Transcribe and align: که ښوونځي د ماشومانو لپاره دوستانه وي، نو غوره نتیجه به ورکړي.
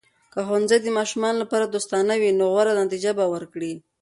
که 0.33 0.39
ښوونځي 0.47 0.77
د 0.81 0.87
ماشومانو 0.97 1.41
لپاره 1.43 1.65
دوستانه 1.65 2.13
وي، 2.21 2.31
نو 2.39 2.45
غوره 2.53 2.73
نتیجه 2.83 3.11
به 3.17 3.25
ورکړي. 3.33 3.73